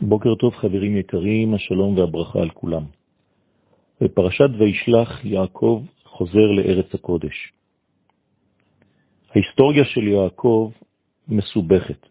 בוקר 0.00 0.34
טוב 0.34 0.54
חברים 0.54 0.96
יקרים, 0.96 1.54
השלום 1.54 1.98
והברכה 1.98 2.38
על 2.38 2.50
כולם. 2.50 2.82
בפרשת 4.00 4.50
וישלח 4.58 5.24
יעקב 5.24 5.84
חוזר 6.04 6.50
לארץ 6.56 6.94
הקודש. 6.94 7.52
ההיסטוריה 9.30 9.84
של 9.84 10.08
יעקב 10.08 10.70
מסובכת. 11.28 12.06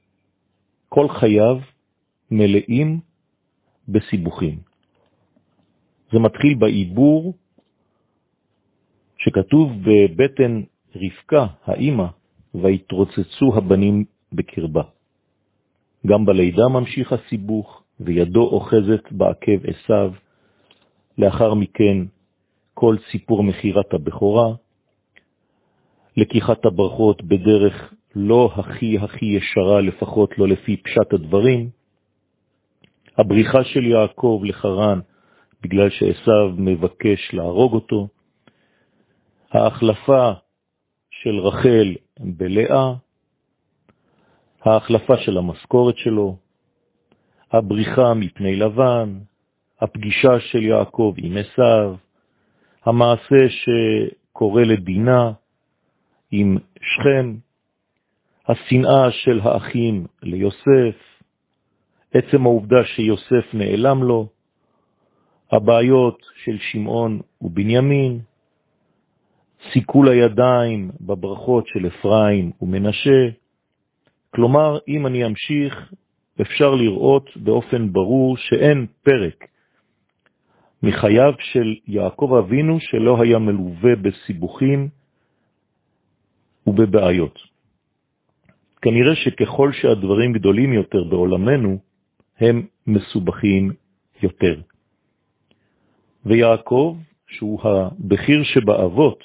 כל 0.89 1.09
חייו 1.09 1.57
מלאים 2.31 2.99
בסיבוכים. 3.88 4.60
זה 6.12 6.20
מתחיל 6.20 6.56
בעיבור 6.56 7.33
שכתוב 9.17 9.72
בבטן 9.86 10.62
רבקה, 10.96 11.47
האימא, 11.65 12.06
והתרוצצו 12.56 13.58
הבנים 13.58 14.06
בקרבה. 14.33 14.94
גם 16.05 16.26
בלידה 16.26 16.67
ממשיך 16.67 17.13
הסיבוך, 17.13 17.84
וידו 17.99 18.41
אוחזת 18.41 19.11
בעקב 19.11 19.66
עשיו. 19.67 20.12
לאחר 21.17 21.53
מכן 21.53 21.98
כל 22.73 22.95
סיפור 23.12 23.43
מחירת 23.43 23.93
הבכורה, 23.93 24.53
לקיחת 26.17 26.65
הברכות 26.65 27.23
בדרך 27.23 27.93
לא 28.15 28.49
הכי 28.55 28.98
הכי 28.98 29.26
ישרה, 29.26 29.81
לפחות 29.81 30.38
לא 30.38 30.48
לפי 30.48 30.77
פשט 30.77 31.13
הדברים, 31.13 31.70
הבריחה 33.17 33.63
של 33.63 33.85
יעקב 33.85 34.41
לחרן 34.43 34.99
בגלל 35.63 35.90
שעשיו 35.90 36.49
מבקש 36.57 37.34
להרוג 37.34 37.73
אותו, 37.73 38.07
ההחלפה 39.51 40.31
של 41.12 41.40
רחל 41.40 41.95
בלאה, 42.20 42.93
ההחלפה 44.65 45.17
של 45.17 45.37
המשכורת 45.37 45.97
שלו, 45.97 46.37
הבריחה 47.51 48.13
מפני 48.13 48.55
לבן, 48.55 49.19
הפגישה 49.81 50.39
של 50.39 50.63
יעקב 50.63 51.13
עם 51.17 51.37
עשיו, 51.37 51.95
המעשה 52.85 53.49
שקורא 53.49 54.63
לדינה 54.63 55.31
עם 56.31 56.57
שכם, 56.81 57.35
השנאה 58.48 59.12
של 59.12 59.40
האחים 59.43 60.05
ליוסף, 60.23 60.95
עצם 62.13 62.45
העובדה 62.45 62.84
שיוסף 62.85 63.53
נעלם 63.53 64.03
לו, 64.03 64.28
הבעיות 65.52 66.25
של 66.44 66.58
שמעון 66.59 67.20
ובנימין, 67.42 68.20
סיכול 69.73 70.09
הידיים 70.09 70.92
בברכות 71.02 71.68
של 71.68 71.88
אפרים 71.88 72.52
ומנשה, 72.62 73.30
כלומר, 74.36 74.78
אם 74.88 75.08
אני 75.08 75.25
אמשיך, 75.25 75.94
אפשר 76.41 76.75
לראות 76.75 77.30
באופן 77.36 77.94
ברור 77.94 78.38
שאין 78.38 78.88
פרק 79.03 79.47
מחייו 80.83 81.33
של 81.39 81.75
יעקב 81.88 82.31
אבינו 82.39 82.80
שלא 82.80 83.22
היה 83.22 83.39
מלווה 83.39 83.95
בסיבוכים 83.95 84.89
ובבעיות. 86.67 87.39
כנראה 88.81 89.16
שככל 89.16 89.72
שהדברים 89.73 90.33
גדולים 90.33 90.73
יותר 90.73 91.03
בעולמנו, 91.03 91.78
הם 92.39 92.66
מסובכים 92.88 93.72
יותר. 94.23 94.61
ויעקב, 96.25 96.97
שהוא 97.28 97.59
הבכיר 97.63 98.44
שבאבות, 98.44 99.23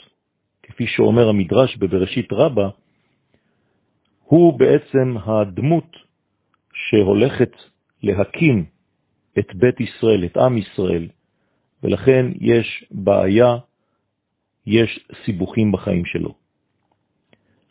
כפי 0.62 0.86
שאומר 0.86 1.28
המדרש 1.28 1.76
בבראשית 1.76 2.32
רבה, 2.32 2.68
הוא 4.30 4.58
בעצם 4.58 5.16
הדמות 5.24 5.96
שהולכת 6.72 7.52
להקים 8.02 8.64
את 9.38 9.54
בית 9.54 9.80
ישראל, 9.80 10.24
את 10.24 10.36
עם 10.36 10.58
ישראל, 10.58 11.08
ולכן 11.82 12.26
יש 12.40 12.84
בעיה, 12.90 13.56
יש 14.66 15.06
סיבוכים 15.24 15.72
בחיים 15.72 16.04
שלו. 16.04 16.34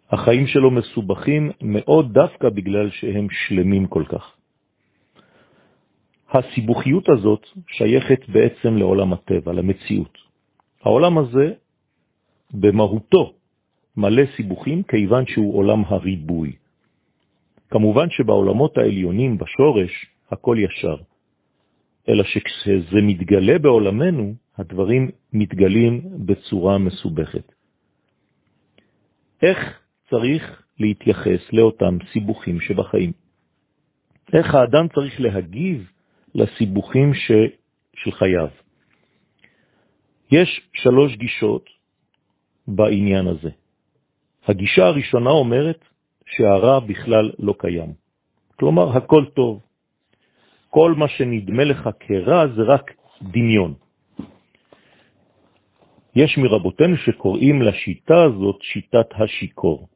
החיים 0.09 0.47
שלו 0.47 0.71
מסובכים 0.71 1.51
מאוד 1.61 2.13
דווקא 2.13 2.49
בגלל 2.49 2.89
שהם 2.91 3.27
שלמים 3.31 3.87
כל 3.87 4.03
כך. 4.09 4.35
הסיבוכיות 6.29 7.09
הזאת 7.09 7.47
שייכת 7.67 8.29
בעצם 8.29 8.77
לעולם 8.77 9.13
הטבע, 9.13 9.53
למציאות. 9.53 10.17
העולם 10.83 11.17
הזה 11.17 11.53
במהותו 12.51 13.38
מלא 13.99 14.23
סיבוכים 14.35 14.83
כיוון 14.83 15.25
שהוא 15.27 15.55
עולם 15.57 15.83
הריבוי. 15.85 16.51
כמובן 17.69 18.09
שבעולמות 18.09 18.77
העליונים, 18.77 19.37
בשורש, 19.37 20.05
הכל 20.31 20.57
ישר. 20.59 20.95
אלא 22.09 22.23
שכשזה 22.23 23.01
מתגלה 23.03 23.59
בעולמנו, 23.59 24.33
הדברים 24.57 25.09
מתגלים 25.33 26.01
בצורה 26.25 26.77
מסובכת. 26.77 27.51
איך 29.41 29.59
צריך 30.09 30.63
להתייחס 30.79 31.53
לאותם 31.53 31.97
סיבוכים 32.13 32.61
שבחיים? 32.61 33.11
איך 34.33 34.55
האדם 34.55 34.87
צריך 34.87 35.21
להגיב 35.21 35.91
לסיבוכים 36.35 37.13
ש... 37.13 37.31
של 37.95 38.11
חייו? 38.11 38.47
יש 40.31 40.61
שלוש 40.73 41.15
גישות 41.15 41.65
בעניין 42.67 43.27
הזה. 43.27 43.49
הגישה 44.49 44.85
הראשונה 44.85 45.29
אומרת 45.29 45.85
שהרע 46.25 46.79
בכלל 46.79 47.31
לא 47.39 47.53
קיים. 47.57 47.93
כלומר, 48.59 48.97
הכל 48.97 49.25
טוב. 49.33 49.61
כל 50.69 50.93
מה 50.97 51.07
שנדמה 51.07 51.63
לך 51.63 51.89
כרע 51.99 52.47
זה 52.47 52.61
רק 52.61 52.91
דמיון. 53.21 53.73
יש 56.15 56.37
מרבותינו 56.37 56.97
שקוראים 56.97 57.61
לשיטה 57.61 58.23
הזאת 58.23 58.61
שיטת 58.61 59.07
השיקור. 59.11 59.87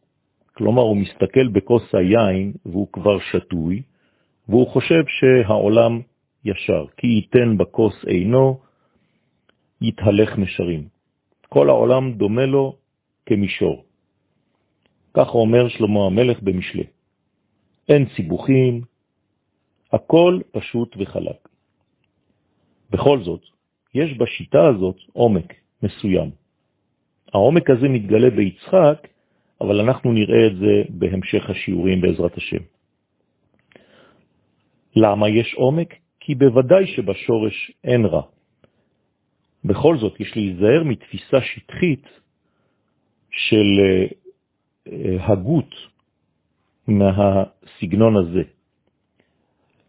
כלומר, 0.53 0.81
הוא 0.81 0.97
מסתכל 0.97 1.47
בכוס 1.47 1.95
היין 1.95 2.53
והוא 2.65 2.87
כבר 2.91 3.17
שטוי, 3.19 3.81
והוא 4.49 4.67
חושב 4.67 5.03
שהעולם 5.07 6.01
ישר, 6.45 6.85
כי 6.97 7.07
ייתן 7.07 7.57
בכוס 7.57 8.05
אינו, 8.07 8.59
יתהלך 9.81 10.37
משרים. 10.37 10.87
כל 11.49 11.69
העולם 11.69 12.13
דומה 12.13 12.45
לו 12.45 12.75
כמישור. 13.25 13.92
כך 15.13 15.27
אומר 15.35 15.69
שלמה 15.69 16.05
המלך 16.05 16.41
במשלי. 16.41 16.83
אין 17.89 18.05
סיבוכים, 18.15 18.81
הכל 19.91 20.39
פשוט 20.51 20.95
וחלק. 20.99 21.47
בכל 22.89 23.23
זאת, 23.23 23.41
יש 23.95 24.17
בשיטה 24.17 24.67
הזאת 24.67 24.95
עומק 25.13 25.53
מסוים. 25.83 26.31
העומק 27.33 27.69
הזה 27.69 27.89
מתגלה 27.89 28.29
ביצחק, 28.29 29.07
אבל 29.61 29.79
אנחנו 29.79 30.11
נראה 30.11 30.47
את 30.47 30.55
זה 30.57 30.83
בהמשך 30.89 31.49
השיעורים 31.49 32.01
בעזרת 32.01 32.37
השם. 32.37 32.63
למה 34.95 35.29
יש 35.29 35.53
עומק? 35.53 35.93
כי 36.19 36.35
בוודאי 36.35 36.87
שבשורש 36.87 37.71
אין 37.83 38.05
רע. 38.05 38.21
בכל 39.65 39.97
זאת, 39.97 40.19
יש 40.19 40.35
להיזהר 40.35 40.83
מתפיסה 40.83 41.41
שטחית 41.41 42.05
של 43.31 43.67
אה, 43.79 44.22
הגות 45.19 45.75
מהסגנון 46.87 48.17
הזה. 48.17 48.43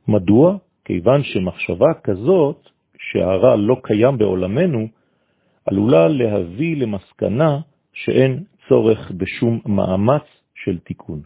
מדוע? 0.09 0.56
כיוון 0.84 1.22
שמחשבה 1.22 1.94
כזאת, 2.05 2.69
שהרע 2.99 3.56
לא 3.56 3.77
קיים 3.82 4.19
בעולמנו, 4.19 4.88
עלולה 5.66 6.09
להביא 6.09 6.77
למסקנה 6.77 7.60
שאין 7.93 8.44
צורך 8.69 9.10
בשום 9.10 9.60
מאמץ 9.66 10.22
של 10.55 10.78
תיקון. 10.78 11.22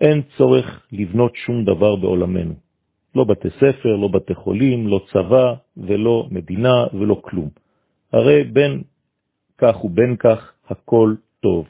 אין 0.00 0.22
צורך 0.36 0.86
לבנות 0.92 1.36
שום 1.36 1.64
דבר 1.64 1.96
בעולמנו. 1.96 2.54
לא 3.14 3.24
בתי 3.24 3.48
ספר, 3.50 3.96
לא 3.96 4.08
בתי 4.08 4.34
חולים, 4.34 4.88
לא 4.88 5.00
צבא 5.12 5.54
ולא 5.76 6.26
מדינה 6.30 6.86
ולא 6.92 7.20
כלום. 7.24 7.48
הרי 8.12 8.44
בין 8.44 8.82
כך 9.58 9.84
ובין 9.84 10.16
כך 10.16 10.52
הכל 10.68 11.14
טוב. 11.40 11.66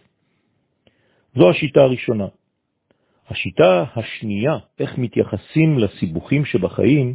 זו 1.34 1.50
השיטה 1.50 1.80
הראשונה. 1.80 2.26
השיטה 3.28 3.84
השנייה, 3.96 4.58
איך 4.78 4.98
מתייחסים 4.98 5.78
לסיבוכים 5.78 6.44
שבחיים, 6.44 7.14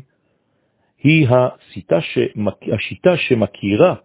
היא 1.04 1.28
השיטה, 1.30 2.02
שמק... 2.02 2.56
השיטה 2.74 3.18
שמכירה 3.18 3.96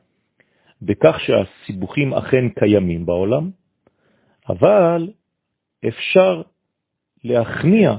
בכך 0.82 1.16
שהסיבוכים 1.20 2.14
אכן 2.14 2.48
קיימים 2.48 3.06
בעולם, 3.06 3.50
אבל 4.48 5.12
אפשר 5.88 6.42
להכניע 7.24 7.96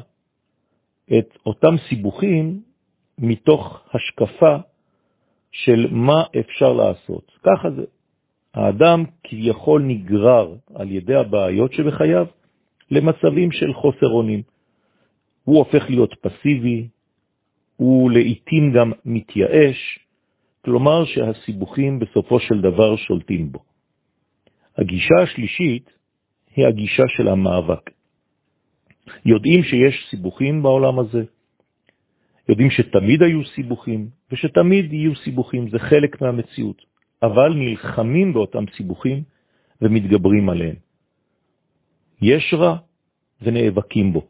את 1.18 1.38
אותם 1.46 1.76
סיבוכים 1.90 2.62
מתוך 3.18 3.82
השקפה 3.94 4.56
של 5.52 5.88
מה 5.92 6.24
אפשר 6.40 6.74
לעשות. 6.74 7.32
ככה 7.44 7.72
זה. 7.72 7.86
האדם 8.54 9.04
כביכול 9.24 9.82
נגרר 9.82 10.56
על 10.76 10.92
ידי 10.92 11.16
הבעיות 11.16 11.74
שבחייו 11.74 12.26
למצבים 12.92 13.52
של 13.52 13.74
חוסר 13.74 14.08
אונים. 14.08 14.42
הוא 15.44 15.58
הופך 15.58 15.90
להיות 15.90 16.16
פסיבי, 16.22 16.88
הוא 17.76 18.12
לעתים 18.12 18.74
גם 18.74 18.92
מתייאש, 19.06 20.00
כלומר 20.66 21.06
שהסיבוכים 21.06 22.00
בסופו 22.00 22.40
של 22.40 22.62
דבר 22.62 22.96
שולטים 22.96 23.52
בו. 23.52 23.60
הגישה 24.78 25.16
השלישית 25.24 25.90
היא 26.56 26.68
הגישה 26.68 27.04
של 27.08 27.28
המאבק. 27.28 27.90
יודעים 29.26 29.64
שיש 29.64 30.08
סיבוכים 30.10 30.64
בעולם 30.64 31.00
הזה, 31.00 31.24
יודעים 32.50 32.70
שתמיד 32.70 33.24
היו 33.24 33.46
סיבוכים, 33.46 34.10
ושתמיד 34.32 34.94
יהיו 34.94 35.16
סיבוכים, 35.16 35.70
זה 35.70 35.80
חלק 35.80 36.22
מהמציאות, 36.22 36.82
אבל 37.24 37.54
נלחמים 37.56 38.34
באותם 38.34 38.64
סיבוכים 38.78 39.24
ומתגברים 39.82 40.50
עליהם. 40.50 40.76
יש 42.22 42.54
רע 42.58 42.78
ונאבקים 43.42 44.14
בו. 44.14 44.28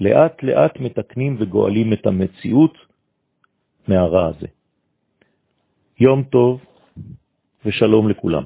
לאט 0.00 0.42
לאט 0.42 0.80
מתקנים 0.80 1.36
וגואלים 1.38 1.92
את 1.92 2.06
המציאות 2.06 2.74
מהרע 3.88 4.26
הזה. 4.26 4.46
יום 6.00 6.22
טוב 6.22 6.64
ושלום 7.64 8.08
לכולם. 8.08 8.42